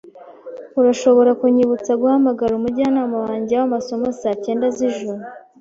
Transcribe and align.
Urashobora 0.79 1.31
kunyibutsa 1.39 1.91
guhamagara 2.01 2.51
umujyanama 2.55 3.15
wanjye 3.25 3.53
wamasomo 3.59 4.07
saa 4.19 4.37
cyenda 4.43 4.65
zijoro? 4.77 5.21